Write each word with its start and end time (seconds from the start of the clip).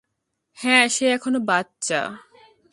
হ্যাঁ, 0.57 0.85
সে 0.87 1.05
এখনো 1.11 1.39
বাচ্চা। 1.39 2.01